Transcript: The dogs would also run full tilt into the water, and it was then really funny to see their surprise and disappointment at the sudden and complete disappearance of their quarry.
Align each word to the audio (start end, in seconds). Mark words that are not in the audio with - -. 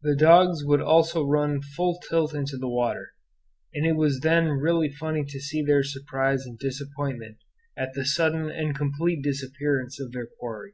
The 0.00 0.16
dogs 0.16 0.64
would 0.64 0.80
also 0.80 1.26
run 1.26 1.60
full 1.60 2.00
tilt 2.08 2.32
into 2.34 2.56
the 2.56 2.70
water, 2.70 3.12
and 3.74 3.84
it 3.84 3.96
was 3.96 4.20
then 4.20 4.46
really 4.52 4.88
funny 4.88 5.26
to 5.26 5.40
see 5.40 5.60
their 5.60 5.82
surprise 5.82 6.46
and 6.46 6.58
disappointment 6.58 7.36
at 7.76 7.92
the 7.92 8.06
sudden 8.06 8.50
and 8.50 8.74
complete 8.74 9.20
disappearance 9.20 10.00
of 10.00 10.12
their 10.12 10.26
quarry. 10.40 10.72